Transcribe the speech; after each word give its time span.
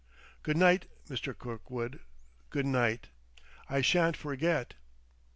"Good 0.41 0.57
night, 0.57 0.87
Mr. 1.09 1.37
Kirkwood; 1.37 1.99
good 2.49 2.65
night, 2.65 3.09
I 3.69 3.81
shan't 3.81 4.17
forget." 4.17 4.73